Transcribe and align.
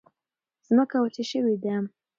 ځمکه 0.67 0.97
وچه 1.03 1.23
شوې 1.31 1.55
ده. 1.63 1.75